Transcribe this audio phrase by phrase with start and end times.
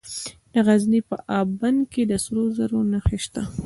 [0.53, 3.41] د غزني په اب بند کې د سرو زرو نښې شته.